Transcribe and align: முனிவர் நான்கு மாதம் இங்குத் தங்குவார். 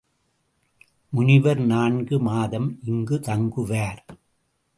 முனிவர் 1.09 1.59
நான்கு 1.59 2.19
மாதம் 2.19 2.79
இங்குத் 2.85 3.27
தங்குவார். 3.27 4.01